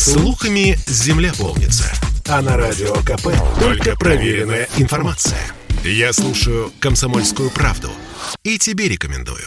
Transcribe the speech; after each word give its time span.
Слухами 0.00 0.78
земля 0.86 1.30
полнится. 1.38 1.84
А 2.26 2.40
на 2.40 2.56
радио 2.56 2.94
КП 3.02 3.28
только 3.60 3.94
проверенная 3.96 4.66
информация. 4.78 5.38
Я 5.84 6.14
слушаю 6.14 6.72
«Комсомольскую 6.80 7.50
правду» 7.50 7.90
и 8.42 8.56
тебе 8.56 8.88
рекомендую. 8.88 9.46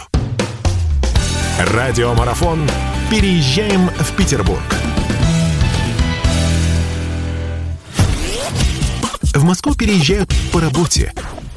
Радиомарафон 1.57 2.69
«Переезжаем 3.09 3.89
в 3.89 4.15
Петербург». 4.15 4.61
В 9.33 9.43
Москву 9.43 9.73
переезжают 9.73 10.31
по 10.51 10.61
работе, 10.61 11.15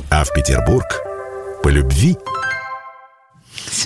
а 0.08 0.24
в 0.24 0.32
Петербург– 0.32 0.86
по 1.62 1.68
любви– 1.68 2.16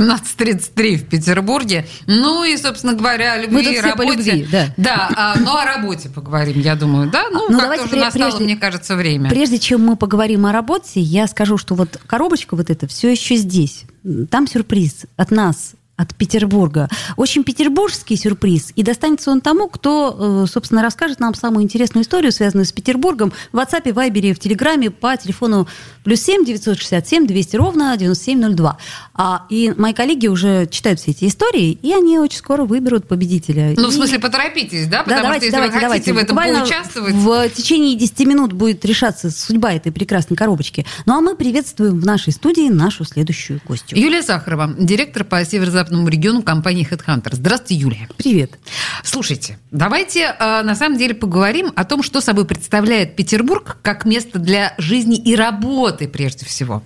17.33 0.01 0.97
в 0.97 1.09
Петербурге. 1.09 1.87
Ну 2.07 2.45
и, 2.45 2.57
собственно 2.57 2.95
говоря, 2.95 3.35
о 3.35 3.39
любви 3.39 3.57
Мы 3.57 3.75
и 3.75 3.81
работе. 3.81 4.33
любви, 4.33 4.49
да. 4.51 4.75
Да, 4.77 5.11
а, 5.15 5.35
ну 5.39 5.57
о 5.57 5.65
работе 5.65 6.09
поговорим, 6.09 6.61
я 6.61 6.75
думаю, 6.75 7.11
да? 7.11 7.25
Ну, 7.31 7.49
ну 7.51 7.59
как-то 7.61 7.85
уже 7.85 7.97
настало, 7.97 8.31
прежде, 8.31 8.45
мне 8.45 8.57
кажется, 8.57 8.97
время. 8.97 9.29
Прежде 9.29 9.59
чем 9.59 9.85
мы 9.85 9.97
поговорим 9.97 10.47
о 10.47 10.53
работе, 10.53 11.01
я 11.01 11.27
скажу, 11.27 11.59
что 11.59 11.75
вот 11.75 12.01
коробочка 12.07 12.57
вот 12.57 12.71
эта 12.71 12.87
все 12.87 13.11
еще 13.11 13.37
здесь. 13.37 13.85
Там 14.31 14.47
сюрприз 14.47 15.05
от 15.17 15.31
нас, 15.31 15.75
от 16.01 16.15
Петербурга. 16.15 16.89
Очень 17.17 17.45
петербургский 17.45 18.17
сюрприз. 18.17 18.73
И 18.75 18.83
достанется 18.83 19.31
он 19.31 19.41
тому, 19.41 19.69
кто, 19.69 20.45
э, 20.45 20.51
собственно, 20.51 20.83
расскажет 20.83 21.21
нам 21.21 21.35
самую 21.35 21.65
интересную 21.65 22.05
историю, 22.05 22.33
связанную 22.33 22.65
с 22.65 22.73
Петербургом, 22.73 23.33
в 23.53 23.59
WhatsApp, 23.59 23.85
Viber, 23.85 24.33
в 24.33 24.39
Телеграме 24.39 24.91
по 24.91 25.17
телефону 25.17 25.69
плюс 26.05 26.23
7 26.23 26.45
967 26.45 27.27
200 27.27 27.57
ровно 27.57 27.97
9702. 27.97 28.79
А, 29.15 29.47
и 29.51 29.73
мои 29.77 29.93
коллеги 29.93 30.29
уже 30.29 30.67
читают 30.71 31.01
все 31.01 31.11
эти 31.11 31.27
истории, 31.27 31.73
и 31.83 31.93
они 31.93 32.19
очень 32.19 32.39
скоро 32.39 32.65
выберут 32.65 33.07
победителя. 33.07 33.75
Ну, 33.77 33.89
и... 33.89 33.91
в 33.91 33.93
смысле, 33.93 34.19
поторопитесь, 34.19 34.87
да? 34.87 35.03
Потому 35.03 35.19
да, 35.19 35.23
давайте, 35.25 35.49
что 35.49 35.59
если 35.59 35.71
давайте, 35.71 35.87
вы 35.87 35.93
хотите 35.93 36.13
давайте. 36.13 36.13
в 36.13 36.17
этом 36.17 36.37
Буквально 36.37 36.61
поучаствовать... 36.61 37.15
В 37.15 37.49
течение 37.51 37.97
10 37.97 38.21
минут 38.21 38.53
будет 38.53 38.85
решаться 38.85 39.31
судьба 39.31 39.75
этой 39.75 39.93
прекрасной 39.93 40.37
коробочки. 40.37 40.87
Ну, 41.05 41.19
а 41.19 41.21
мы 41.21 41.37
приветствуем 41.37 42.01
в 42.01 42.07
нашей 42.07 42.33
студии 42.33 42.71
нашу 42.71 43.05
следующую 43.05 43.61
гостью. 43.67 43.99
Юлия 43.99 44.23
Сахарова, 44.23 44.75
директор 44.79 45.25
по 45.25 45.45
северо-западному 45.45 45.90
региону 45.91 46.43
компании 46.43 46.87
HeadHunter. 46.89 47.31
Здравствуйте, 47.33 47.75
Юлия. 47.75 48.09
Привет. 48.17 48.59
Слушайте, 49.03 49.59
давайте 49.71 50.35
э, 50.39 50.63
на 50.63 50.75
самом 50.75 50.99
деле 50.99 51.15
поговорим 51.15 51.73
о 51.77 51.85
том, 51.85 52.03
что 52.03 52.21
собой 52.21 52.45
представляет 52.45 53.17
Петербург 53.17 53.79
как 53.83 54.05
место 54.05 54.39
для 54.39 54.75
жизни 54.79 55.17
и 55.17 55.35
работы 55.35 56.09
прежде 56.09 56.47
всего. 56.47 56.83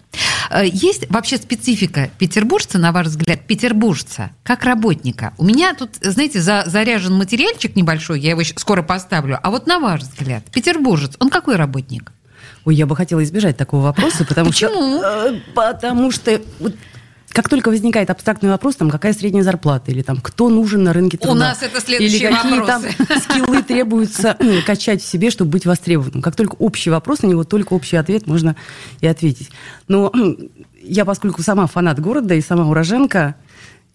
Э, 0.50 0.62
есть 0.66 1.11
вообще 1.11 1.36
специфика 1.36 2.11
петербуржца, 2.19 2.78
на 2.78 2.92
ваш 2.92 3.08
взгляд, 3.08 3.46
петербуржца, 3.46 4.30
как 4.42 4.64
работника? 4.64 5.34
У 5.39 5.44
меня 5.44 5.74
тут, 5.74 5.91
знаете, 6.00 6.41
за, 6.41 6.64
заряжен 6.66 7.14
материальчик 7.14 7.77
небольшой, 7.77 8.20
я 8.20 8.30
его 8.30 8.42
скоро 8.56 8.83
поставлю. 8.83 9.39
А 9.42 9.50
вот 9.50 9.66
на 9.66 9.78
ваш 9.78 10.02
взгляд, 10.02 10.44
петербуржец, 10.50 11.16
он 11.18 11.30
какой 11.30 11.56
работник? 11.56 12.12
Ой, 12.64 12.74
я 12.74 12.86
бы 12.86 12.96
хотела 12.96 13.22
избежать 13.22 13.56
такого 13.56 13.83
вопроса, 13.83 14.24
потому 14.24 14.50
Почему? 14.50 14.98
что... 14.98 15.28
Э, 15.28 15.41
потому 15.55 16.11
что 16.11 16.41
как 17.34 17.48
только 17.48 17.68
возникает 17.68 18.10
абстрактный 18.10 18.48
вопрос, 18.48 18.77
там, 18.77 18.88
какая 18.90 19.12
средняя 19.12 19.42
зарплата, 19.42 19.90
или 19.90 20.02
там, 20.02 20.18
кто 20.18 20.48
нужен 20.48 20.84
на 20.84 20.92
рынке 20.92 21.18
труда. 21.18 21.34
У 21.34 21.38
нас 21.38 21.62
это 21.64 21.80
следующий 21.80 22.18
Или 22.18 22.27
какие 22.32 22.58
вопросы. 22.60 22.94
там 22.96 23.18
скиллы 23.20 23.62
требуется 23.64 24.36
ну, 24.38 24.62
качать 24.64 25.02
в 25.02 25.06
себе, 25.06 25.30
чтобы 25.30 25.50
быть 25.50 25.66
востребованным. 25.66 26.22
Как 26.22 26.36
только 26.36 26.55
общий 26.60 26.90
вопрос, 26.90 27.22
на 27.22 27.27
него 27.27 27.42
только 27.42 27.72
общий 27.72 27.96
ответ 27.96 28.28
можно 28.28 28.55
и 29.00 29.08
ответить. 29.08 29.50
Но 29.88 30.12
я, 30.80 31.05
поскольку 31.05 31.42
сама 31.42 31.66
фанат 31.66 31.98
города 31.98 32.34
и 32.34 32.40
сама 32.40 32.68
уроженка, 32.68 33.34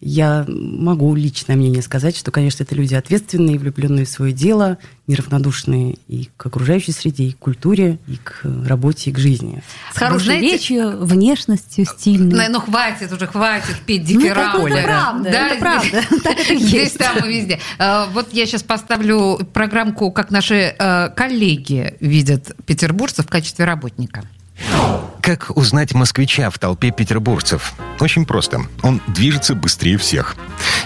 я 0.02 0.46
могу 0.48 1.14
личное 1.14 1.58
мнение 1.58 1.82
сказать, 1.82 2.16
что, 2.16 2.32
конечно, 2.32 2.64
это 2.64 2.74
люди 2.74 2.96
ответственные, 2.96 3.60
влюбленные 3.60 4.06
в 4.06 4.10
свое 4.10 4.32
дело, 4.32 4.78
неравнодушные 5.08 5.98
и 6.08 6.30
к 6.38 6.46
окружающей 6.46 6.94
среде, 6.94 7.26
и 7.26 7.32
к 7.34 7.40
культуре, 7.40 8.00
и 8.08 8.16
к 8.16 8.42
работе, 8.66 9.10
и 9.10 9.14
к 9.14 9.20
жизни. 9.20 9.62
С 9.94 9.98
хорошей 9.98 10.26
знаете, 10.26 10.52
речью, 10.54 11.06
внешностью, 11.06 11.86
стильной. 11.86 12.48
Ну, 12.48 12.54
ну, 12.54 12.60
хватит 12.62 13.12
уже, 13.12 13.28
хватит 13.28 13.76
петь 13.86 14.06
дифирамбы. 14.06 14.70
Ну, 14.70 14.76
это 14.76 14.88
правда, 14.88 15.30
да, 15.32 15.48
это 15.48 15.60
правда. 15.60 16.04
Так 16.24 16.40
это 16.40 16.56
Здесь, 16.56 16.92
там 16.94 17.18
и 17.26 17.28
везде. 17.28 17.60
А, 17.78 18.08
вот 18.14 18.32
я 18.32 18.46
сейчас 18.46 18.64
поставлю 18.64 19.40
программку, 19.54 20.12
как 20.12 20.32
наши 20.32 20.76
э, 20.78 21.10
коллеги 21.10 21.96
видят 22.00 22.56
петербуржцев 22.66 23.26
в 23.26 23.30
качестве 23.30 23.66
работника. 23.66 24.24
Как 25.30 25.56
узнать 25.56 25.94
москвича 25.94 26.50
в 26.50 26.58
толпе 26.58 26.90
петербуржцев? 26.90 27.74
Очень 28.00 28.26
просто. 28.26 28.62
Он 28.82 29.00
движется 29.06 29.54
быстрее 29.54 30.00
всех. 30.00 30.36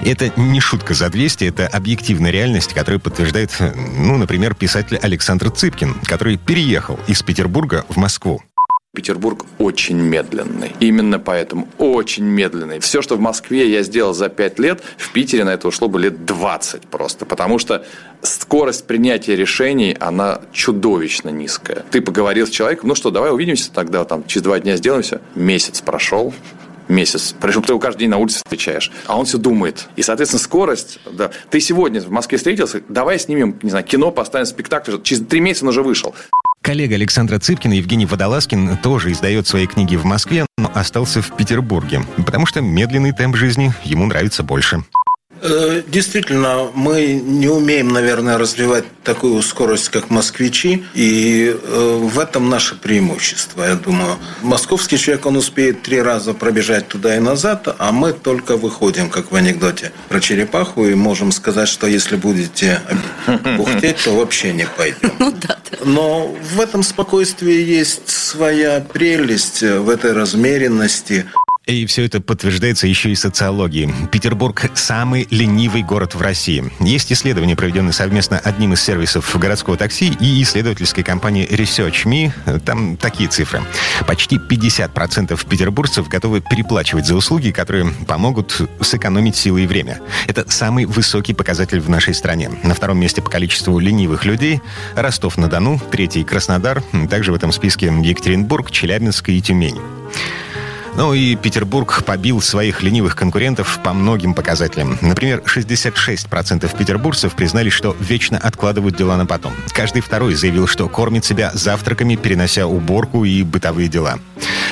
Это 0.01 0.33
не 0.35 0.59
шутка 0.59 0.93
за 0.93 1.09
200, 1.09 1.45
это 1.45 1.65
объективная 1.65 2.29
реальность, 2.29 2.73
которую 2.73 2.99
подтверждает, 2.99 3.55
ну, 3.95 4.17
например, 4.17 4.53
писатель 4.53 4.97
Александр 4.97 5.49
Цыпкин, 5.49 5.95
который 6.03 6.35
переехал 6.35 6.99
из 7.07 7.23
Петербурга 7.23 7.85
в 7.87 7.95
Москву. 7.95 8.43
Петербург 8.95 9.47
очень 9.57 9.97
медленный. 9.97 10.75
Именно 10.79 11.17
поэтому 11.17 11.67
очень 11.79 12.25
медленный. 12.25 12.79
Все, 12.79 13.01
что 13.01 13.15
в 13.15 13.19
Москве 13.19 13.67
я 13.67 13.81
сделал 13.81 14.13
за 14.13 14.29
5 14.29 14.59
лет, 14.59 14.83
в 14.97 15.11
Питере 15.11 15.43
на 15.45 15.49
это 15.49 15.67
ушло 15.67 15.87
бы 15.87 15.99
лет 15.99 16.25
20 16.25 16.83
просто. 16.83 17.25
Потому 17.25 17.57
что 17.57 17.83
скорость 18.21 18.85
принятия 18.85 19.35
решений, 19.35 19.97
она 19.99 20.41
чудовищно 20.51 21.29
низкая. 21.29 21.83
Ты 21.89 22.01
поговорил 22.01 22.45
с 22.45 22.51
человеком, 22.51 22.89
ну 22.89 22.93
что, 22.93 23.09
давай 23.09 23.33
увидимся 23.33 23.71
тогда, 23.71 24.05
там, 24.05 24.27
через 24.27 24.43
два 24.43 24.59
дня 24.59 24.77
сделаем 24.77 25.01
все. 25.01 25.21
Месяц 25.33 25.81
прошел, 25.81 26.31
месяц. 26.87 27.33
Причем 27.41 27.63
ты 27.63 27.71
его 27.71 27.79
каждый 27.79 28.01
день 28.01 28.09
на 28.09 28.17
улице 28.19 28.41
встречаешь. 28.45 28.91
А 29.07 29.17
он 29.17 29.25
все 29.25 29.39
думает. 29.39 29.87
И, 29.95 30.03
соответственно, 30.03 30.39
скорость... 30.39 30.99
Да, 31.11 31.31
ты 31.49 31.59
сегодня 31.61 31.99
в 31.99 32.11
Москве 32.11 32.37
встретился, 32.37 32.83
давай 32.89 33.17
снимем, 33.17 33.57
не 33.63 33.71
знаю, 33.71 33.85
кино, 33.85 34.11
поставим 34.11 34.45
спектакль. 34.45 35.01
Через 35.01 35.25
три 35.25 35.39
месяца 35.39 35.65
он 35.65 35.69
уже 35.69 35.81
вышел. 35.81 36.13
Коллега 36.63 36.95
Александра 36.95 37.39
Цыпкина, 37.39 37.73
Евгений 37.73 38.05
Водолазкин, 38.05 38.77
тоже 38.77 39.11
издает 39.11 39.45
свои 39.47 39.67
книги 39.67 39.97
в 39.97 40.05
Москве, 40.05 40.45
но 40.57 40.71
остался 40.73 41.21
в 41.21 41.35
Петербурге, 41.35 42.03
потому 42.25 42.45
что 42.45 42.61
медленный 42.61 43.11
темп 43.11 43.35
жизни 43.35 43.73
ему 43.83 44.05
нравится 44.05 44.43
больше. 44.43 44.85
Э, 45.45 45.81
действительно, 45.85 46.69
мы 46.73 47.15
не 47.15 47.49
умеем, 47.49 47.89
наверное, 47.89 48.37
развивать 48.37 48.85
такую 49.03 49.41
скорость, 49.41 49.89
как 49.89 50.09
москвичи, 50.09 50.85
и 50.93 51.53
э, 51.53 51.99
в 52.01 52.17
этом 52.17 52.49
наше 52.49 52.75
преимущество, 52.75 53.63
я 53.63 53.75
думаю. 53.75 54.17
Московский 54.41 54.97
человек, 54.97 55.25
он 55.25 55.35
успеет 55.35 55.81
три 55.81 56.01
раза 56.01 56.33
пробежать 56.33 56.87
туда 56.87 57.17
и 57.17 57.19
назад, 57.19 57.75
а 57.77 57.91
мы 57.91 58.13
только 58.13 58.55
выходим, 58.55 59.09
как 59.09 59.33
в 59.33 59.35
анекдоте 59.35 59.91
про 60.07 60.21
черепаху, 60.21 60.85
и 60.85 60.95
можем 60.95 61.33
сказать, 61.33 61.67
что 61.67 61.87
если 61.87 62.15
будете 62.15 62.79
бухтеть, 63.57 63.97
то 64.01 64.11
вообще 64.11 64.53
не 64.53 64.65
пойдем. 64.65 65.11
Ну 65.19 65.33
Но 65.83 66.33
в 66.55 66.61
этом 66.61 66.83
спокойствии 66.83 67.61
есть 67.61 68.09
своя 68.09 68.79
прелесть, 68.79 69.61
в 69.61 69.89
этой 69.89 70.13
размеренности. 70.13 71.25
И 71.65 71.85
все 71.85 72.03
это 72.03 72.19
подтверждается 72.19 72.87
еще 72.87 73.09
и 73.09 73.15
социологией. 73.15 73.89
Петербург– 74.11 74.69
самый 74.73 75.27
ленивый 75.29 75.81
город 75.81 76.13
в 76.13 76.21
России. 76.21 76.69
Есть 76.81 77.13
исследование, 77.13 77.55
проведенное 77.55 77.93
совместно 77.93 78.37
одним 78.37 78.73
из 78.73 78.81
сервисов 78.81 79.33
городского 79.39 79.77
такси 79.77 80.11
и 80.19 80.43
исследовательской 80.43 81.05
компании 81.05 81.47
Research.me. 81.49 82.59
Там 82.59 82.97
такие 82.97 83.29
цифры. 83.29 83.61
Почти 84.05 84.35
50% 84.35 85.47
петербуржцев 85.47 86.09
готовы 86.09 86.41
переплачивать 86.41 87.05
за 87.05 87.15
услуги, 87.15 87.51
которые 87.51 87.93
помогут 88.07 88.59
сэкономить 88.81 89.37
силы 89.37 89.63
и 89.63 89.67
время. 89.67 90.01
Это 90.27 90.49
самый 90.51 90.83
высокий 90.83 91.33
показатель 91.33 91.79
в 91.79 91.89
нашей 91.89 92.13
стране. 92.13 92.51
На 92.63 92.73
втором 92.73 92.99
месте 92.99 93.21
по 93.21 93.29
количеству 93.29 93.79
ленивых 93.79 94.25
людей– 94.25 94.61
Ростов-на-Дону, 94.95 95.79
третий– 95.91 96.23
Краснодар, 96.25 96.83
также 97.09 97.31
в 97.31 97.35
этом 97.35 97.53
списке 97.53 97.85
Екатеринбург, 97.85 98.69
Челябинск 98.69 99.29
и 99.29 99.41
Тюмень. 99.41 99.79
Ну 100.95 101.13
и 101.13 101.35
Петербург 101.35 102.03
побил 102.05 102.39
своих 102.39 102.83
ленивых 102.83 103.15
конкурентов 103.15 103.79
по 103.83 103.93
многим 103.93 104.33
показателям. 104.33 104.97
Например, 105.01 105.41
66% 105.45 106.77
петербуржцев 106.77 107.33
признали, 107.33 107.69
что 107.69 107.95
вечно 107.99 108.37
откладывают 108.37 108.95
дела 108.95 109.17
на 109.17 109.25
потом. 109.25 109.53
Каждый 109.71 110.01
второй 110.01 110.35
заявил, 110.35 110.67
что 110.67 110.87
кормит 110.87 111.25
себя 111.25 111.51
завтраками, 111.53 112.15
перенося 112.15 112.67
уборку 112.67 113.25
и 113.25 113.41
бытовые 113.41 113.87
дела. 113.87 114.19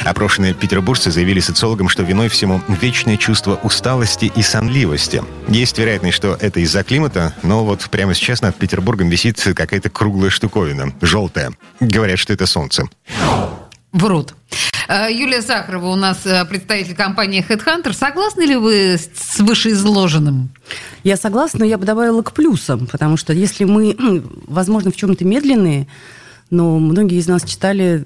Опрошенные 0.06 0.54
петербуржцы 0.54 1.12
заявили 1.12 1.40
социологам, 1.40 1.90
что 1.90 2.04
виной 2.04 2.30
всему 2.30 2.62
вечное 2.68 3.18
чувство 3.18 3.60
усталости 3.64 4.32
и 4.36 4.42
сонливости. 4.42 5.24
Есть 5.48 5.78
вероятность, 5.78 6.18
что 6.18 6.38
это 6.40 6.60
из-за 6.60 6.84
климата, 6.84 7.34
но 7.44 7.66
вот 7.66 7.82
прямо 7.90 8.14
сейчас 8.14 8.42
над 8.42 8.56
Петербургом 8.56 9.10
висит 9.10 9.42
какая-то 9.56 9.90
круглая 9.90 10.30
штуковина, 10.30 10.94
желтая. 11.02 11.52
Говорят, 11.80 12.20
что 12.20 12.34
это 12.34 12.46
солнце. 12.46 12.84
Врут. 13.92 14.36
Э, 14.88 15.12
Юлия 15.12 15.42
Сахарова 15.42 15.88
у 15.88 15.96
нас 15.96 16.26
э, 16.26 16.46
представитель 16.46 16.96
компании 16.96 17.46
HeadHunter. 17.48 17.94
Согласны 17.94 18.44
ли 18.44 18.56
вы 18.56 18.98
с 18.98 19.40
вышеизложенным? 19.40 20.50
Я 21.04 21.18
согласна, 21.18 21.60
но 21.60 21.66
я 21.66 21.78
бы 21.78 21.86
добавила 21.86 22.22
к 22.22 22.34
плюсам, 22.34 22.88
потому 22.88 23.18
что 23.18 23.34
если 23.34 23.66
мы, 23.66 23.96
возможно, 24.48 24.92
в 24.92 24.96
чем-то 24.96 25.26
медленные, 25.26 25.88
но 26.52 26.78
многие 26.80 27.18
из 27.18 27.28
нас 27.28 27.44
читали 27.44 28.06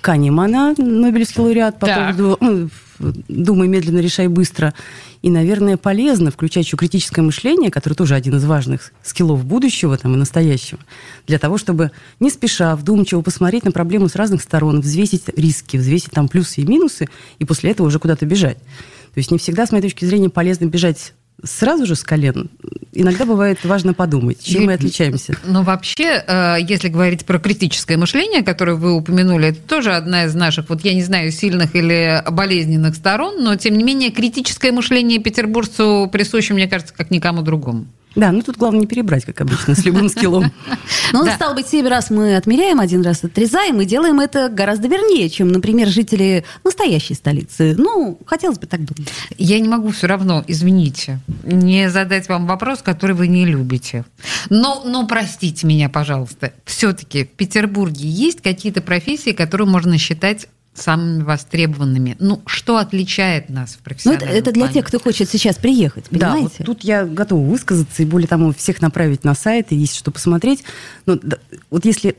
Канемана, 0.00 0.74
Нобелевский 0.76 1.42
лауреат, 1.42 1.78
по 1.78 1.86
Так. 1.86 2.16
поводу 2.16 2.70
«Думай 2.98 3.68
медленно, 3.68 4.00
решай 4.00 4.26
быстро». 4.26 4.74
И, 5.22 5.30
наверное, 5.30 5.76
полезно 5.76 6.30
включать 6.30 6.66
еще 6.66 6.76
критическое 6.76 7.22
мышление, 7.22 7.70
которое 7.70 7.94
тоже 7.94 8.14
один 8.14 8.36
из 8.36 8.44
важных 8.44 8.92
скиллов 9.02 9.44
будущего 9.44 9.96
там, 9.96 10.14
и 10.14 10.16
настоящего, 10.16 10.80
для 11.26 11.38
того, 11.38 11.58
чтобы 11.58 11.92
не 12.20 12.30
спеша, 12.30 12.76
вдумчиво 12.76 13.22
посмотреть 13.22 13.64
на 13.64 13.72
проблему 13.72 14.08
с 14.08 14.16
разных 14.16 14.42
сторон, 14.42 14.80
взвесить 14.80 15.24
риски, 15.36 15.76
взвесить 15.76 16.10
там 16.10 16.28
плюсы 16.28 16.60
и 16.60 16.66
минусы, 16.66 17.08
и 17.38 17.44
после 17.44 17.70
этого 17.70 17.86
уже 17.86 17.98
куда-то 17.98 18.26
бежать. 18.26 18.58
То 18.58 19.18
есть 19.18 19.30
не 19.30 19.38
всегда, 19.38 19.66
с 19.66 19.72
моей 19.72 19.82
точки 19.82 20.04
зрения, 20.04 20.28
полезно 20.28 20.66
бежать 20.66 21.14
сразу 21.44 21.86
же 21.86 21.94
с 21.94 22.02
колен. 22.02 22.50
Иногда 22.92 23.24
бывает 23.24 23.64
важно 23.64 23.94
подумать, 23.94 24.42
чем 24.42 24.64
мы 24.64 24.72
отличаемся. 24.72 25.36
Ну, 25.44 25.62
вообще, 25.62 26.24
э, 26.26 26.56
если 26.60 26.88
говорить 26.88 27.24
про 27.24 27.38
критическое 27.38 27.96
мышление, 27.96 28.42
которое 28.42 28.74
вы 28.74 28.92
упомянули, 28.92 29.48
это 29.48 29.60
тоже 29.60 29.92
одна 29.94 30.24
из 30.24 30.34
наших, 30.34 30.68
вот 30.68 30.84
я 30.84 30.94
не 30.94 31.02
знаю, 31.02 31.30
сильных 31.30 31.76
или 31.76 32.22
болезненных 32.30 32.96
сторон, 32.96 33.42
но, 33.42 33.54
тем 33.56 33.76
не 33.76 33.84
менее, 33.84 34.10
критическое 34.10 34.72
мышление 34.72 35.20
петербуржцу 35.20 36.08
присуще, 36.10 36.54
мне 36.54 36.66
кажется, 36.66 36.94
как 36.94 37.10
никому 37.10 37.42
другому. 37.42 37.86
Да, 38.18 38.32
ну 38.32 38.42
тут 38.42 38.56
главное 38.56 38.80
не 38.80 38.86
перебрать, 38.86 39.24
как 39.24 39.40
обычно, 39.40 39.74
с 39.76 39.84
любым 39.84 40.08
скиллом. 40.08 40.52
Ну, 41.12 41.24
Да. 41.24 41.34
стало 41.36 41.54
быть, 41.54 41.66
7 41.68 41.86
раз 41.86 42.10
мы 42.10 42.36
отмеряем, 42.36 42.80
один 42.80 43.02
раз 43.02 43.24
отрезаем, 43.24 43.80
и 43.80 43.86
делаем 43.86 44.20
это 44.20 44.48
гораздо 44.50 44.88
вернее, 44.88 45.30
чем, 45.30 45.48
например, 45.48 45.88
жители 45.88 46.44
настоящей 46.64 47.14
столицы. 47.14 47.74
Ну, 47.78 48.18
хотелось 48.26 48.58
бы 48.58 48.66
так 48.66 48.80
думать. 48.84 49.10
Я 49.38 49.58
не 49.60 49.68
могу 49.68 49.90
все 49.90 50.06
равно, 50.06 50.44
извините, 50.46 51.20
не 51.44 51.88
задать 51.88 52.28
вам 52.28 52.46
вопрос, 52.46 52.80
который 52.82 53.14
вы 53.14 53.28
не 53.28 53.46
любите. 53.46 54.04
Но, 54.50 54.82
но 54.84 55.06
простите 55.06 55.66
меня, 55.66 55.88
пожалуйста, 55.88 56.52
все-таки 56.64 57.24
в 57.24 57.28
Петербурге 57.28 58.06
есть 58.08 58.42
какие-то 58.42 58.82
профессии, 58.82 59.30
которые 59.32 59.66
можно 59.68 59.96
считать 59.96 60.46
самыми 60.80 61.22
востребованными. 61.22 62.16
Ну, 62.18 62.40
что 62.46 62.78
отличает 62.78 63.48
нас 63.50 63.70
в 63.72 63.76
Ну, 63.78 63.82
профессиональном 63.84 64.28
это, 64.28 64.38
это 64.38 64.52
для 64.52 64.62
плане? 64.64 64.74
тех, 64.74 64.86
кто 64.86 64.98
хочет 65.00 65.28
сейчас 65.28 65.56
приехать, 65.56 66.06
Да, 66.10 66.28
вот 66.30 66.34
понимаете? 66.36 66.64
тут 66.64 66.84
я 66.84 67.04
готова 67.04 67.44
высказаться 67.46 68.02
и 68.02 68.06
более 68.06 68.28
того 68.28 68.52
всех 68.52 68.80
направить 68.80 69.24
на 69.24 69.34
сайт, 69.34 69.72
и 69.72 69.76
есть 69.76 69.96
что 69.96 70.10
посмотреть. 70.10 70.64
Но 71.06 71.16
да, 71.22 71.38
вот 71.70 71.84
если 71.84 72.16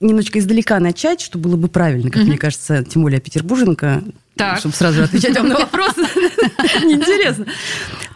немножечко 0.00 0.38
издалека 0.40 0.80
начать, 0.80 1.20
что 1.20 1.38
было 1.38 1.56
бы 1.56 1.68
правильно, 1.68 2.10
как 2.10 2.24
мне 2.24 2.36
кажется, 2.36 2.84
тем 2.84 3.02
более 3.02 3.20
петербурженка, 3.20 4.02
Так. 4.34 4.58
чтобы 4.58 4.74
сразу 4.74 5.04
отвечать 5.04 5.36
вам 5.36 5.48
на 5.48 5.54
вопросы, 5.60 6.00
неинтересно, 6.84 7.46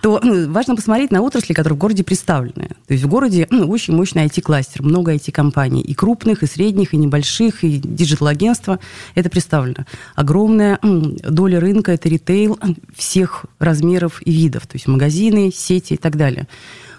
то 0.03 0.21
ну, 0.23 0.51
важно 0.51 0.77
посмотреть 0.77 1.11
на 1.11 1.23
отрасли, 1.23 1.53
которые 1.53 1.77
в 1.77 1.81
городе 1.81 2.05
представлены. 2.05 2.69
То 2.87 2.93
есть 2.93 3.05
в 3.05 3.09
городе 3.09 3.47
ну, 3.51 3.69
очень 3.69 3.95
мощный 3.95 4.27
IT-кластер, 4.27 4.83
много 4.83 5.15
IT-компаний, 5.15 5.81
и 5.81 5.95
крупных, 5.95 6.43
и 6.43 6.47
средних, 6.47 6.95
и 6.95 6.97
небольших, 6.97 7.65
и 7.65 7.79
digital-агентства. 7.79 8.79
Это 9.15 9.31
представлено. 9.31 9.87
Огромная 10.15 10.79
доля 10.83 11.61
рынка– 11.61 11.93
это 11.93 12.09
ритейл 12.09 12.59
всех 12.95 13.47
размеров 13.59 14.21
и 14.25 14.33
видов, 14.33 14.67
то 14.67 14.77
есть 14.77 14.87
магазины, 14.87 15.51
сети 15.53 15.95
и 15.95 15.97
так 15.97 16.17
далее. 16.17 16.47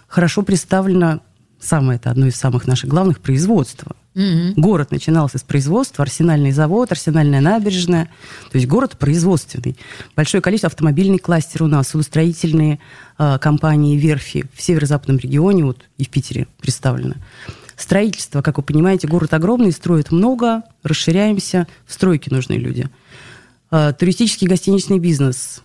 Хорошо 0.07 0.41
представлено 0.41 1.21
самое 1.59 1.97
это 1.97 2.11
одно 2.11 2.27
из 2.27 2.35
самых 2.35 2.67
наших 2.67 2.89
главных 2.89 3.19
производства. 3.19 3.95
Мгм. 4.17 4.53
Город 4.55 4.89
начинался 4.89 5.37
с 5.37 5.43
производства, 5.43 6.01
арсенальный 6.01 6.51
завод, 6.51 6.91
арсенальная 6.91 7.39
набережная. 7.39 8.05
То 8.49 8.57
есть 8.57 8.67
город 8.67 8.97
производственный. 8.97 9.77
Большое 10.15 10.41
количество 10.41 10.69
автомобильный 10.69 11.19
кластер 11.19 11.61
у 11.61 11.67
нас, 11.67 11.89
судостроительные 11.89 12.79
э, 13.19 13.37
компании, 13.39 13.95
верфи 13.95 14.45
в 14.55 14.61
северо-западном 14.61 15.19
регионе, 15.19 15.65
вот 15.65 15.85
и 15.99 16.03
в 16.03 16.09
Питере 16.09 16.47
представлено. 16.59 17.13
Строительство, 17.75 18.41
как 18.41 18.57
вы 18.57 18.63
понимаете, 18.63 19.07
город 19.07 19.35
огромный, 19.35 19.71
строит 19.71 20.11
много, 20.11 20.63
расширяемся, 20.81 21.67
в 21.85 21.93
стройке 21.93 22.33
нужны 22.33 22.53
люди. 22.53 22.89
Э, 23.69 23.93
туристический 23.93 24.47
гостиничный 24.47 24.97
бизнес, 24.97 25.61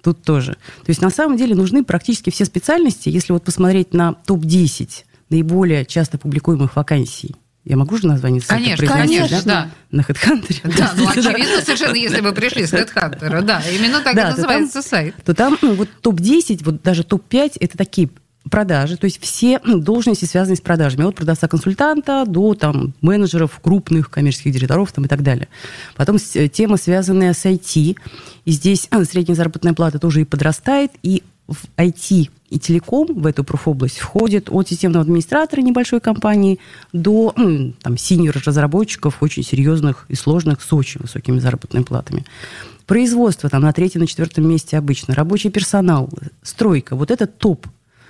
тут 0.00 0.22
тоже. 0.22 0.52
То 0.52 0.90
есть 0.90 1.02
на 1.02 1.10
самом 1.10 1.36
деле 1.36 1.56
нужны 1.56 1.82
практически 1.82 2.30
все 2.30 2.44
специальности. 2.44 3.08
Если 3.08 3.32
вот 3.32 3.42
посмотреть 3.42 3.92
на 3.92 4.12
топ-10 4.12 4.90
наиболее 5.28 5.84
часто 5.84 6.18
публикуемых 6.18 6.76
вакансий, 6.76 7.34
я 7.66 7.76
могу 7.76 7.96
же 7.98 8.06
название 8.06 8.40
сайта 8.40 8.76
Конечно, 8.76 8.86
конечно, 8.86 9.42
да. 9.44 9.68
На 9.90 10.00
HeadHunter? 10.02 10.76
Да, 10.78 10.92
ну 10.96 11.08
очевидно 11.08 11.60
совершенно, 11.60 11.96
если 11.96 12.20
вы 12.20 12.32
пришли 12.32 12.64
с 12.64 12.72
HeadHunter. 12.72 13.42
Да, 13.42 13.60
именно 13.68 14.00
так 14.00 14.14
и 14.14 14.20
называется 14.20 14.82
сайт. 14.82 15.16
то 15.24 15.34
там 15.34 15.58
ну, 15.60 15.74
вот 15.74 15.88
топ-10, 16.00 16.60
вот 16.62 16.82
даже 16.82 17.02
топ-5 17.02 17.56
это 17.58 17.76
такие 17.76 18.08
продажи, 18.48 18.96
то 18.96 19.06
есть 19.06 19.20
все 19.20 19.60
ну, 19.64 19.80
должности, 19.80 20.24
связанные 20.24 20.56
с 20.56 20.60
продажами, 20.60 21.04
от 21.04 21.16
продавца-консультанта 21.16 22.24
до 22.24 22.54
там, 22.54 22.94
менеджеров, 23.00 23.58
крупных 23.60 24.10
коммерческих 24.10 24.52
директоров 24.52 24.92
там, 24.92 25.04
и 25.04 25.08
так 25.08 25.24
далее. 25.24 25.48
Потом 25.96 26.18
э, 26.34 26.46
тема, 26.46 26.76
связанная 26.76 27.34
с 27.34 27.44
IT, 27.44 27.96
и 28.44 28.50
здесь 28.52 28.86
э, 28.92 29.04
средняя 29.04 29.34
заработная 29.34 29.74
плата 29.74 29.98
тоже 29.98 30.20
и 30.20 30.24
подрастает, 30.24 30.92
и 31.02 31.24
в 31.48 31.56
IT 31.76 32.30
и 32.48 32.58
телеком 32.58 33.06
в 33.14 33.26
эту 33.26 33.44
профобласть 33.44 33.98
входит 33.98 34.48
от 34.50 34.68
системного 34.68 35.02
администратора 35.02 35.60
небольшой 35.60 36.00
компании 36.00 36.58
до 36.92 37.34
там, 37.82 37.98
синьор-разработчиков 37.98 39.22
очень 39.22 39.42
серьезных 39.42 40.06
и 40.08 40.14
сложных 40.14 40.62
с 40.62 40.72
очень 40.72 41.00
высокими 41.00 41.38
заработными 41.38 41.82
платами. 41.82 42.24
Производство 42.86 43.50
там 43.50 43.62
на 43.62 43.72
третьем, 43.72 44.02
на 44.02 44.06
четвертом 44.06 44.48
месте 44.48 44.78
обычно. 44.78 45.14
Рабочий 45.14 45.50
персонал, 45.50 46.08
стройка. 46.42 46.94
Вот 46.94 47.10
это 47.10 47.26
топ 47.26 47.66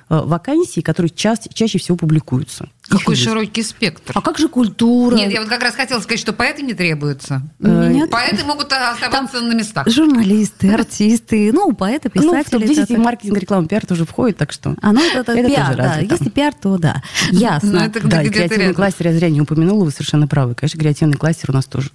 вакансий, 0.08 0.82
которые 0.82 1.11
ча- 1.11 1.37
чаще 1.37 1.79
всего 1.79 1.97
публикуются. 1.97 2.64
Их 2.64 2.99
Какой 3.00 3.14
есть. 3.17 3.25
широкий 3.29 3.62
спектр. 3.64 4.12
А 4.14 4.20
как 4.23 4.38
же 4.38 4.49
культура? 4.49 5.17
Нет, 5.17 5.32
я 5.32 5.41
вот 5.41 5.49
как 5.49 5.62
раз 5.62 5.75
хотела 5.75 5.99
сказать, 6.00 6.20
что 6.20 6.32
поэты 6.32 6.62
не 6.62 6.75
требуются. 6.75 7.43
Нет. 7.58 8.11
Поэты 8.11 8.44
могут 8.44 8.73
оставаться 8.73 9.41
на 9.41 9.53
местах. 9.55 9.88
Журналисты, 9.88 10.73
артисты, 10.73 11.50
ну, 11.53 11.73
поэты, 11.73 12.11
Ну, 12.14 12.20
в 12.32 12.37
писатели. 12.37 12.58
топ-10 12.67 12.82
это- 12.85 12.93
и 12.94 12.97
маркетинг, 12.97 13.38
реклама, 13.38 13.67
пиар 13.67 13.85
тоже 13.85 14.05
входит, 14.05 14.37
так 14.37 14.53
что... 14.53 14.76
А 14.82 14.93
ну, 14.93 15.00
это, 15.05 15.32
Это 15.32 15.49
пиар, 15.49 15.67
тоже 15.75 15.76
да. 15.79 15.99
Если 15.99 16.29
пиар, 16.31 16.55
то 16.55 16.79
да. 16.79 17.03
Ну, 17.32 17.38
Ясно. 17.38 17.79
это 17.79 18.06
Да, 18.06 18.23
и 18.23 18.29
креативный 18.29 18.64
рядом. 18.67 18.76
кластер 18.76 19.08
я 19.08 19.12
зря 19.14 19.31
не 19.31 19.41
упомянула, 19.41 19.85
вы 19.85 19.91
совершенно 19.91 20.29
правы. 20.29 20.55
Конечно, 20.55 20.79
креативный 20.79 21.17
кластер 21.17 21.50
у 21.50 21.55
нас 21.55 21.64
тоже. 21.67 21.91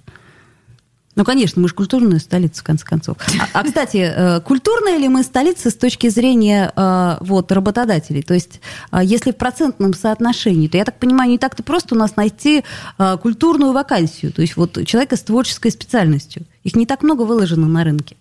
Ну, 1.14 1.24
конечно, 1.24 1.60
мы 1.60 1.68
же 1.68 1.74
культурная 1.74 2.18
столица, 2.18 2.60
в 2.60 2.64
конце 2.64 2.86
концов. 2.86 3.18
А, 3.38 3.60
а, 3.60 3.64
кстати, 3.64 3.98
э, 3.98 4.40
культурная 4.40 4.96
ли 4.96 5.08
мы 5.08 5.22
столица 5.22 5.70
с 5.70 5.74
точки 5.74 6.08
зрения 6.08 6.72
э, 6.74 7.16
вот, 7.20 7.52
работодателей? 7.52 8.22
То 8.22 8.32
есть, 8.32 8.60
э, 8.90 9.00
если 9.02 9.32
в 9.32 9.36
процентном 9.36 9.92
соотношении, 9.92 10.68
то, 10.68 10.78
я 10.78 10.84
так 10.84 10.98
понимаю, 10.98 11.30
не 11.30 11.38
так-то 11.38 11.62
просто 11.62 11.94
у 11.94 11.98
нас 11.98 12.16
найти 12.16 12.64
э, 12.98 13.16
культурную 13.20 13.72
вакансию, 13.72 14.32
то 14.32 14.40
есть 14.40 14.56
вот 14.56 14.78
человека 14.86 15.16
с 15.16 15.20
творческой 15.20 15.70
специальностью. 15.70 16.44
Их 16.64 16.76
не 16.76 16.86
так 16.86 17.02
много 17.02 17.22
выложено 17.22 17.66
на 17.66 17.84
рынке. 17.84 18.16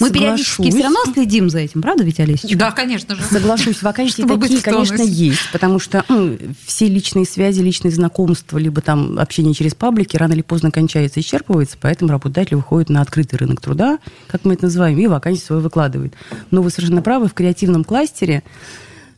Мы 0.00 0.10
периодически 0.10 0.70
все 0.70 0.82
равно 0.82 1.00
следим 1.12 1.50
за 1.50 1.60
этим, 1.60 1.82
правда, 1.82 2.04
ведь, 2.04 2.20
Олесечка? 2.20 2.56
Да, 2.56 2.70
конечно 2.72 3.14
же. 3.16 3.22
Соглашусь, 3.22 3.82
вакансии 3.82 4.22
Чтобы 4.22 4.38
такие, 4.38 4.60
конечно, 4.60 5.02
есть, 5.02 5.52
потому 5.52 5.78
что 5.78 6.04
м, 6.08 6.38
все 6.66 6.88
личные 6.88 7.24
связи, 7.24 7.60
личные 7.60 7.92
знакомства, 7.92 8.58
либо 8.58 8.80
там 8.80 9.18
общение 9.18 9.54
через 9.54 9.74
паблики 9.74 10.16
рано 10.16 10.32
или 10.32 10.42
поздно 10.42 10.70
кончается, 10.70 11.20
исчерпывается, 11.20 11.76
поэтому 11.80 12.10
работодатель 12.10 12.56
выходит 12.56 12.90
на 12.90 13.00
открытый 13.00 13.38
рынок 13.38 13.60
труда, 13.60 13.98
как 14.26 14.44
мы 14.44 14.54
это 14.54 14.64
называем, 14.64 14.98
и 14.98 15.06
вакансию 15.06 15.46
свою 15.46 15.62
выкладывает. 15.62 16.14
Но 16.50 16.62
вы 16.62 16.70
совершенно 16.70 17.02
правы, 17.02 17.28
в 17.28 17.34
креативном 17.34 17.84
кластере 17.84 18.42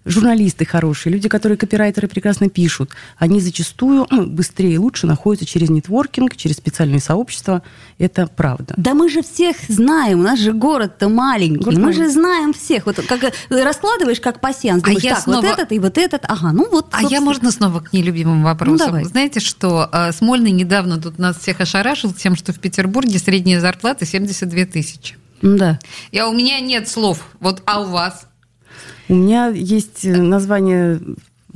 журналисты 0.06 0.64
хорошие, 0.64 1.12
люди, 1.12 1.28
которые 1.28 1.58
копирайтеры 1.58 2.08
прекрасно 2.08 2.48
пишут, 2.48 2.90
они 3.18 3.40
зачастую 3.40 4.06
м, 4.10 4.30
быстрее 4.30 4.74
и 4.74 4.78
лучше 4.78 5.06
находятся 5.06 5.46
через 5.46 5.68
нетворкинг, 5.68 6.36
через 6.36 6.56
специальные 6.56 7.00
сообщества. 7.00 7.62
Это 7.98 8.26
правда. 8.26 8.74
Да 8.76 8.94
мы 8.94 9.08
же 9.10 9.22
всех 9.22 9.56
знаем, 9.68 10.20
у 10.20 10.22
нас 10.22 10.38
же 10.38 10.52
город-то 10.52 11.08
маленький, 11.08 11.64
Город 11.64 11.78
мы 11.78 11.84
маленький. 11.86 12.04
же 12.04 12.10
знаем 12.10 12.52
всех. 12.52 12.86
Вот 12.86 12.96
как 13.06 13.24
э, 13.24 13.32
раскладываешь 13.50 14.20
как 14.20 14.40
пасьянс, 14.40 14.82
А 14.82 14.86
думаешь, 14.86 15.02
я 15.04 15.14
так, 15.16 15.26
вот 15.26 15.32
снова- 15.40 15.46
этот 15.52 15.72
и 15.72 15.78
вот 15.78 15.98
этот, 15.98 16.22
ага, 16.24 16.52
ну 16.52 16.68
вот. 16.70 16.86
А 16.92 16.96
я, 16.98 17.02
собственно. 17.02 17.20
можно, 17.24 17.50
снова 17.50 17.80
к 17.80 17.92
нелюбимым 17.92 18.42
вопросам? 18.44 18.76
Ну, 18.78 18.84
давай. 18.86 19.04
Знаете, 19.04 19.40
что 19.40 19.88
э, 19.92 20.12
Смольный 20.12 20.52
недавно 20.52 21.00
тут 21.00 21.18
нас 21.18 21.36
всех 21.38 21.60
ошарашил 21.60 22.12
тем, 22.12 22.36
что 22.36 22.52
в 22.52 22.58
Петербурге 22.60 23.18
средняя 23.18 23.60
зарплата 23.60 24.06
72 24.06 24.64
тысячи. 24.66 25.16
Да. 25.42 25.78
Я, 26.12 26.28
у 26.28 26.32
меня 26.32 26.60
нет 26.60 26.88
слов. 26.88 27.26
Вот, 27.40 27.62
а 27.66 27.80
у 27.82 27.86
вас? 27.90 28.26
У 29.08 29.14
меня 29.14 29.48
есть 29.48 30.04
э, 30.04 30.16
название 30.16 31.00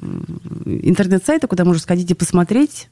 э, 0.00 0.06
интернет-сайта, 0.66 1.46
куда 1.46 1.64
можно 1.64 1.80
сходить 1.80 2.10
и 2.10 2.14
посмотреть. 2.14 2.88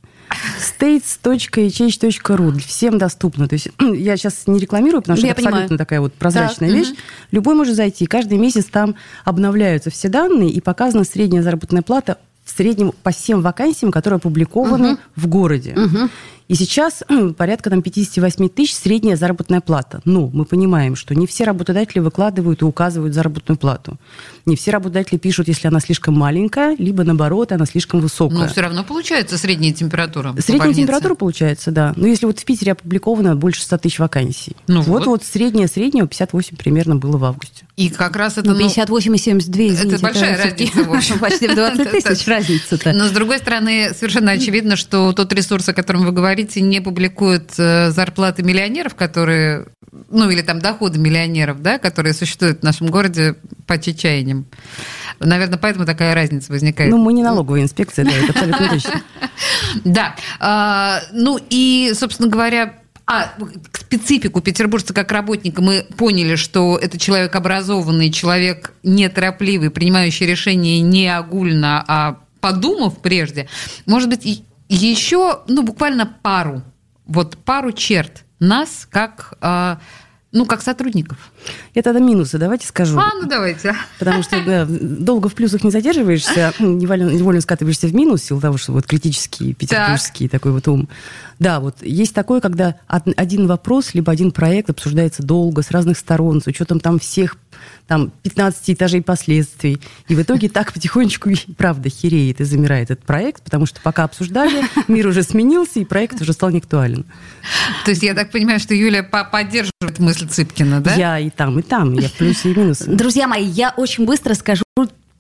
states.hh.ru. 0.61 2.59
Всем 2.61 2.99
доступно. 2.99 3.49
То 3.49 3.55
есть 3.55 3.69
я 3.81 4.17
сейчас 4.17 4.47
не 4.47 4.59
рекламирую, 4.59 5.03
потому 5.03 5.17
что 5.17 5.27
Я 5.27 5.33
это 5.33 5.41
абсолютно 5.41 5.61
понимаю. 5.63 5.79
такая 5.79 6.01
вот 6.01 6.15
прозрачная 6.15 6.69
Так, 6.71 6.79
вещь. 6.79 6.95
Любой 7.31 7.55
может 7.55 7.77
зайти. 7.77 8.07
Каждый 8.07 8.39
месяц 8.39 8.67
там 8.67 8.95
обновляются 9.25 9.91
все 9.91 10.09
данные 10.09 10.51
и 10.51 10.61
показана 10.61 11.05
средняя 11.05 11.43
заработная 11.43 11.83
плата 11.83 12.19
в 12.49 12.57
среднем 12.57 12.93
по 13.03 13.11
всем 13.11 13.43
вакансиям, 13.43 13.93
которые 13.93 14.17
опубликованы 14.17 14.93
угу. 14.93 15.01
в 15.17 15.27
городе. 15.27 15.75
Угу. 15.77 16.11
И 16.49 16.55
сейчас 16.55 17.03
порядка 17.37 17.69
там, 17.69 17.83
58 17.83 18.49
тысяч 18.49 18.75
средняя 18.75 19.17
заработная 19.17 19.61
плата. 19.61 20.01
Но 20.07 20.31
мы 20.33 20.47
понимаем, 20.47 20.97
что 20.97 21.15
не 21.15 21.27
все 21.27 21.45
работодатели 21.45 22.01
выкладывают 22.01 22.63
и 22.63 22.65
указывают 22.65 23.13
заработную 23.13 23.59
плату. 23.59 23.99
Не 24.47 24.57
все 24.57 24.71
работодатели 24.71 25.19
пишут, 25.19 25.49
если 25.49 25.69
она 25.69 25.79
слишком 25.79 26.19
маленькая, 26.19 26.75
либо 26.77 27.05
наоборот, 27.05 27.53
она 27.53 27.67
слишком 27.67 28.01
высокая. 28.01 28.39
Но 28.39 28.49
все 28.49 28.63
равно 28.63 28.83
получается 28.83 29.37
средняя 29.37 29.75
температура. 29.75 30.35
Средняя 30.39 30.73
температура 30.73 31.15
получается, 31.15 31.71
да. 31.71 31.93
Но 31.97 32.07
если 32.07 32.25
вот 32.25 32.39
в 32.39 32.45
Питере 32.47 32.73
опубликовано 32.73 33.37
больше 33.37 33.63
100 33.63 33.79
тысяч 33.79 33.99
вакансий. 33.99 34.57
Ну 34.69 34.81
вот, 34.81 35.01
вот, 35.01 35.07
вот 35.07 35.25
средняя 35.25 35.69
средняя 35.69 36.07
58 36.07 36.57
примерно 36.57 36.97
было 36.97 37.19
в 37.19 37.25
августе. 37.27 37.67
И 37.79 37.91
как 37.91 38.17
раз 38.17 38.37
это... 38.37 38.51
Ну, 38.51 38.59
58 38.59 39.15
и 39.15 39.19
72, 39.19 39.67
извините. 39.67 39.95
Это 39.95 40.03
большая 40.03 40.35
это 40.35 40.45
разница, 40.49 40.83
в 40.83 40.93
общем. 40.93 41.19
Почти 41.21 41.47
в 41.47 41.55
20 41.55 41.91
тысяч 42.05 42.27
разница-то. 42.27 42.93
Но, 42.93 43.07
с 43.07 43.13
другой 43.13 43.39
стороны, 43.39 43.95
совершенно 43.95 44.33
очевидно, 44.33 44.75
что 44.75 45.13
тот 45.13 45.33
ресурс, 45.33 45.69
о 45.69 45.73
котором 45.73 46.05
вы 46.05 46.11
говорите, 46.11 46.61
не 46.61 46.81
публикует 46.81 47.53
э, 47.57 47.93
зарплаты 47.93 48.43
миллионеров, 48.43 48.97
которые... 48.97 49.67
Ну, 50.11 50.29
или 50.29 50.43
там 50.43 50.59
доходы 50.59 50.99
миллионеров, 50.99 51.63
да, 51.63 51.79
которые 51.79 52.15
существуют 52.15 52.61
в 52.61 52.63
нашем 52.65 52.89
городе 52.89 53.37
по 53.69 53.79
чечаяням. 53.79 54.47
Наверное, 55.21 55.57
поэтому 55.57 55.87
такая 55.87 56.17
разница 56.17 56.51
возникает. 56.51 56.91
Ну, 56.91 56.99
мы 56.99 57.13
не 57.13 57.23
налоговая 57.23 57.63
инспекция, 57.63 58.05
да, 58.05 58.11
это 58.11 58.33
абсолютно 58.33 58.69
точно. 58.71 59.03
Да. 59.85 60.17
А, 60.41 61.01
ну 61.13 61.39
и, 61.49 61.93
собственно 61.95 62.29
говоря, 62.29 62.75
а 63.07 63.35
специфику 63.89 64.43
петербуржца 64.43 64.93
как 64.93 65.11
работника 65.13 65.63
мы 65.63 65.87
поняли, 65.97 66.37
что 66.37 66.77
это 66.77 66.99
человек 66.99 67.35
образованный, 67.35 68.11
человек 68.11 68.75
неторопливый, 68.83 69.71
принимающий 69.71 70.27
решения 70.27 70.81
не 70.81 71.09
огульно, 71.09 71.83
а 71.89 72.19
подумав 72.41 72.99
прежде. 72.99 73.49
Может 73.87 74.11
быть, 74.11 74.45
еще, 74.69 75.41
ну, 75.49 75.63
буквально 75.63 76.05
пару, 76.23 76.63
вот 77.07 77.39
пару 77.39 77.73
черт 77.73 78.25
нас 78.41 78.87
как 78.91 79.35
а, 79.41 79.81
ну, 80.31 80.45
как 80.45 80.61
сотрудников. 80.63 81.33
Я 81.75 81.83
тогда 81.83 82.01
минусы 82.01 82.37
давайте 82.37 82.67
скажу. 82.67 82.99
А, 82.99 83.13
ну 83.15 83.27
давайте. 83.27 83.75
Потому 83.99 84.23
что 84.23 84.45
да, 84.45 84.67
долго 84.69 85.29
в 85.29 85.35
плюсах 85.35 85.65
не 85.65 85.71
задерживаешься, 85.71 86.53
ну, 86.59 86.75
невольно, 86.75 87.11
невольно 87.11 87.41
скатываешься 87.41 87.87
в 87.87 87.95
минус 87.95 88.23
в 88.23 88.25
силу 88.27 88.41
того, 88.41 88.59
что 88.59 88.73
вот 88.73 88.87
критический, 88.87 89.55
петербургский 89.55 90.29
так. 90.29 90.41
такой 90.41 90.53
вот 90.53 90.69
ум. 90.69 90.89
Да, 91.39 91.61
вот 91.61 91.77
есть 91.81 92.15
такое, 92.15 92.41
когда 92.41 92.77
один 92.89 93.47
вопрос, 93.47 93.95
либо 93.95 94.13
один 94.13 94.31
проект 94.31 94.69
обсуждается 94.71 95.23
долго, 95.23 95.63
с 95.63 95.71
разных 95.71 95.97
сторон, 95.97 96.43
с 96.43 96.47
учетом 96.47 96.81
там 96.81 96.99
всех 96.99 97.37
там 97.87 98.13
15 98.23 98.71
этажей 98.71 99.03
последствий. 99.03 99.81
И 100.09 100.15
в 100.15 100.23
итоге 100.23 100.49
так 100.49 100.73
потихонечку, 100.73 101.31
правда, 101.57 101.89
хереет 101.89 102.41
и 102.41 102.45
замирает 102.45 102.91
этот 102.91 103.05
проект, 103.05 103.43
потому 103.43 103.67
что 103.67 103.81
пока 103.83 104.05
обсуждали, 104.05 104.65
мир 104.89 105.07
уже 105.07 105.23
сменился, 105.23 105.81
и 105.81 105.85
проект 105.85 106.21
уже 106.21 106.33
стал 106.33 106.51
неактуален. 106.51 107.05
То 107.85 107.91
есть 107.91 108.03
я 108.03 108.15
так 108.15 108.31
понимаю, 108.31 108.61
что 108.61 108.75
Юлия 108.75 109.03
поддерживает 109.03 109.99
мысль 109.99 110.29
Цыпкина, 110.29 110.81
да? 110.81 110.95
Я 110.95 111.19
и 111.19 111.31
там, 111.31 111.59
и 111.59 111.63
там, 111.63 111.95
я 111.95 112.09
в 112.09 112.13
плюсе 112.13 112.53
и 112.53 112.55
минусе. 112.55 112.85
Друзья 112.87 113.27
мои, 113.27 113.45
я 113.45 113.73
очень 113.77 114.05
быстро 114.05 114.35
скажу 114.35 114.65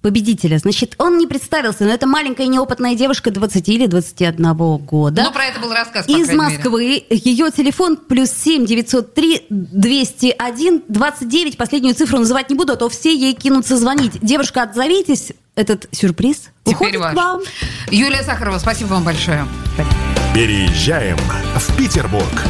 победителя. 0.02 0.58
Значит, 0.58 0.94
он 0.98 1.18
не 1.18 1.26
представился, 1.26 1.84
но 1.84 1.90
это 1.90 2.06
маленькая 2.06 2.46
неопытная 2.46 2.94
девушка 2.94 3.30
20 3.30 3.68
или 3.68 3.86
21 3.86 4.54
года. 4.78 5.22
Ну, 5.22 5.32
про 5.32 5.44
это 5.46 5.60
был 5.60 5.72
рассказ, 5.72 6.06
по 6.06 6.10
Из 6.10 6.32
Москвы. 6.32 6.82
Мере. 6.82 7.04
Ее 7.10 7.50
телефон 7.50 7.96
плюс 7.96 8.30
7 8.30 8.66
903 8.66 9.46
201 9.50 10.82
29. 10.88 11.56
Последнюю 11.56 11.94
цифру 11.94 12.18
называть 12.18 12.50
не 12.50 12.56
буду, 12.56 12.72
а 12.74 12.76
то 12.76 12.88
все 12.88 13.14
ей 13.14 13.34
кинутся 13.34 13.76
звонить. 13.76 14.12
Девушка, 14.22 14.62
отзовитесь. 14.62 15.32
Этот 15.54 15.88
сюрприз 15.90 16.50
Теперь 16.62 16.74
уходит 16.74 17.00
ваш. 17.00 17.12
к 17.12 17.16
вам. 17.16 17.40
Юлия 17.90 18.22
Сахарова, 18.22 18.58
спасибо 18.58 18.90
вам 18.90 19.02
большое. 19.04 19.44
Переезжаем 20.32 21.18
в 21.56 21.76
Петербург. 21.76 22.44